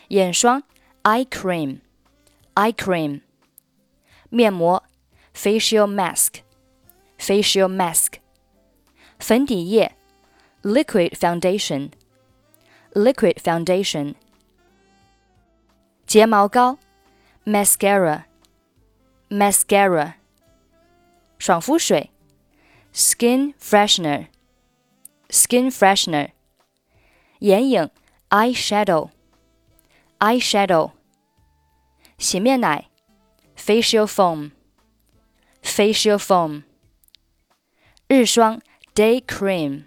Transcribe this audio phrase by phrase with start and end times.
[0.09, 0.63] 眼霜，
[1.03, 3.21] eye cream，eye cream。
[4.33, 4.83] 面膜
[5.33, 6.41] facial mask
[7.17, 8.13] facial mask
[9.19, 9.95] 粉底液
[10.63, 11.91] liquid foundation
[12.93, 14.15] liquid foundation
[16.05, 16.77] 睫毛膏
[17.45, 18.23] mascara
[19.29, 20.13] mascara
[21.37, 22.09] 爽肤水
[22.93, 24.27] skin freshener
[25.29, 26.31] skin freshener
[27.39, 27.89] 眼影
[28.29, 29.09] eyeshadow
[30.19, 30.91] eyeshadow
[32.17, 32.89] 洗面奶
[33.64, 34.50] Facial foam,
[35.62, 36.64] facial foam。
[38.06, 38.60] 日霜
[38.94, 39.84] day cream，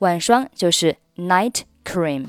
[0.00, 2.28] 晚霜就是 night cream。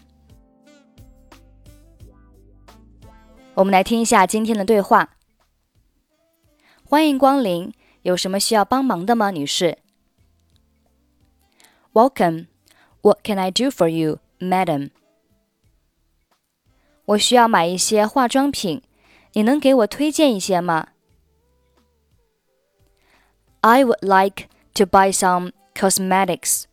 [3.56, 5.18] 我们来听一下今天的对话。
[6.86, 9.80] 欢迎光临，有什么需要帮忙的吗，女士
[11.92, 12.48] ？Welcome.
[13.02, 14.92] What can I do for you, madam?
[17.04, 18.82] 我需要买一些化妆品。
[19.33, 20.89] 你能给我推荐一些吗？
[23.61, 26.65] I would like to buy some cosmetics.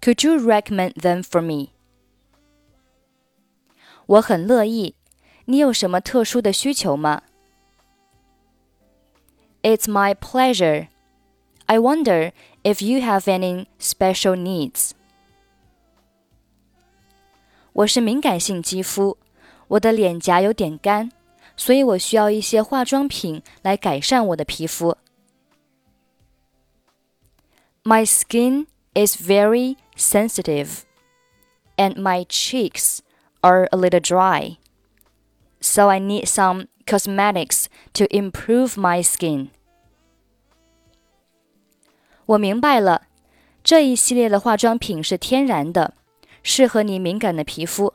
[0.00, 1.70] Could you recommend them for me?
[4.06, 4.94] 我很乐意。
[5.46, 7.22] 你有什么特殊的需求吗？
[9.62, 10.88] It's my pleasure.
[11.66, 12.32] I wonder
[12.62, 14.92] if you have any special needs.
[17.72, 19.18] 我是敏感性肌肤，
[19.68, 21.10] 我的脸颊有点干。
[21.56, 24.96] 所以我需要一些化妆品来改善我的皮肤。
[27.82, 30.80] My skin is very sensitive,
[31.76, 32.98] and my cheeks
[33.42, 34.56] are a little dry,
[35.60, 39.50] so I need some cosmetics to improve my skin.
[42.26, 43.02] 我明白了，
[43.62, 45.94] 这一系列的化妆品是天然的，
[46.42, 47.94] 适合你敏感的皮肤。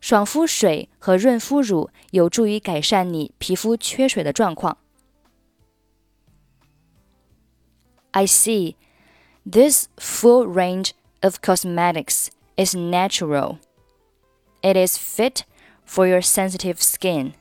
[0.00, 4.78] 爽肤水和润肤乳有助于改善你皮肤缺水的状况。
[8.12, 8.76] I see.
[9.44, 10.92] This full range
[11.22, 13.58] of cosmetics is natural.
[14.62, 15.44] It is fit
[15.84, 17.34] for your sensitive skin.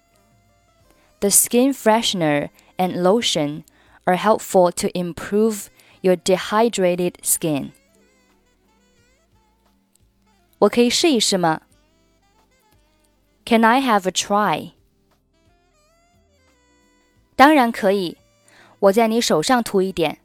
[1.21, 3.63] The skin freshener and lotion
[4.05, 5.69] are helpful to improve
[6.01, 7.71] your dehydrated skin.
[10.59, 11.61] 我可以试一试吗
[13.45, 14.71] ？can I have a try?
[17.35, 18.17] 当然可以，
[18.79, 20.19] 我在你手上涂一点。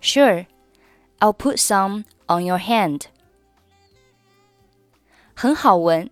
[0.00, 0.46] Sure,
[1.18, 3.02] I'll put some on your hand.
[5.34, 6.10] 很好闻，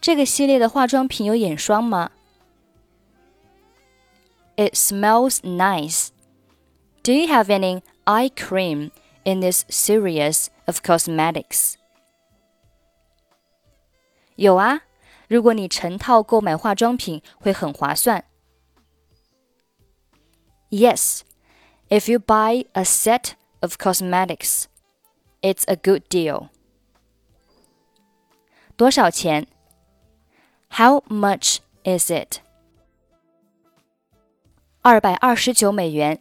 [0.00, 2.10] 这个系列的化妆品有眼霜吗？
[4.56, 6.08] It smells nice.
[7.02, 8.90] Do you have any eye cream
[9.24, 11.74] in this series of cosmetics?
[14.36, 14.82] 有啊，
[15.28, 18.24] 如果你成套购买化妆品，会很划算。
[20.70, 21.20] Yes,
[21.88, 24.64] if you buy a set of cosmetics,
[25.40, 26.48] it's a good deal.
[28.76, 29.46] 多少钱？
[30.70, 32.38] How much is it?
[34.82, 36.20] 二百二十九美元。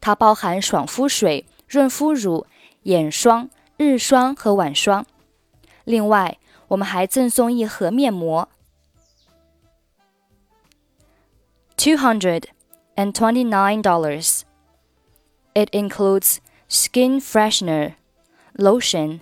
[0.00, 2.44] 它包含爽肤水、润肤乳、
[2.82, 5.06] 眼霜、日霜和晚霜。
[5.84, 6.38] 另外，
[6.68, 8.48] 我们还赠送一盒面膜。
[11.76, 12.44] Two hundred
[12.94, 14.42] and twenty-nine dollars.
[15.54, 16.38] It includes
[16.68, 17.94] skin freshener,
[18.54, 19.20] lotion,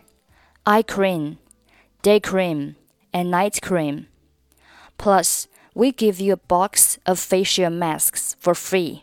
[0.65, 1.39] eye cream,
[2.03, 2.75] day cream,
[3.13, 4.07] and night cream.
[4.99, 9.03] Plus, we give you a box of facial masks for free.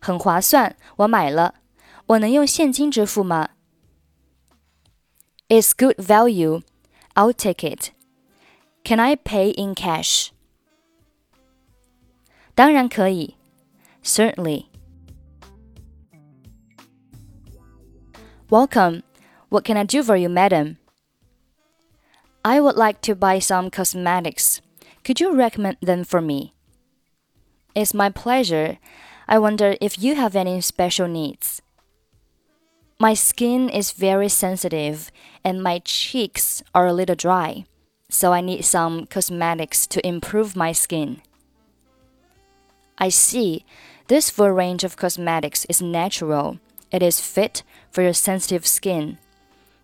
[0.00, 1.54] 很划算，我买了。
[2.06, 3.50] 我能用现金支付吗
[5.52, 6.62] ？it's good value.
[7.16, 7.92] I'll take it.
[8.84, 10.32] Can I pay in cash?
[12.54, 13.36] 当然可以。
[14.02, 14.66] Certainly.
[18.50, 19.02] Welcome.
[19.50, 20.78] What can I do for you, madam?
[22.44, 24.60] I would like to buy some cosmetics.
[25.04, 26.54] Could you recommend them for me?
[27.74, 28.78] It's my pleasure.
[29.28, 31.60] I wonder if you have any special needs.
[33.03, 35.11] My skin is very sensitive
[35.43, 37.65] and my cheeks are a little dry,
[38.07, 41.21] so I need some cosmetics to improve my skin.
[42.97, 43.65] I see.
[44.07, 46.59] This full range of cosmetics is natural.
[46.93, 47.61] It is fit
[47.91, 49.17] for your sensitive skin.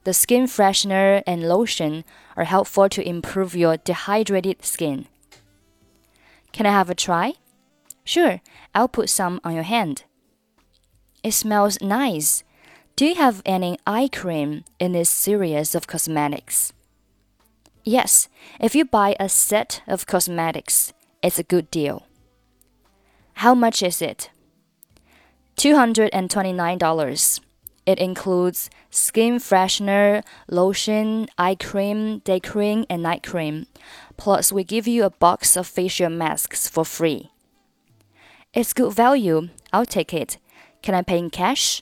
[0.05, 2.05] The skin freshener and lotion
[2.37, 5.07] are helpful to improve your dehydrated skin.
[6.53, 7.33] Can I have a try?
[8.05, 8.39] Sure,
[8.73, 10.05] I'll put some on your hand.
[11.21, 12.45] It smells nice.
[12.99, 16.73] Do you have any eye cream in this series of cosmetics?
[17.85, 18.27] Yes,
[18.59, 20.91] if you buy a set of cosmetics,
[21.23, 22.05] it's a good deal.
[23.35, 24.31] How much is it?
[25.55, 27.39] $229.
[27.85, 33.67] It includes skin freshener, lotion, eye cream, day cream, and night cream.
[34.17, 37.31] Plus, we give you a box of facial masks for free.
[38.53, 39.47] It's good value.
[39.71, 40.37] I'll take it.
[40.81, 41.81] Can I pay in cash?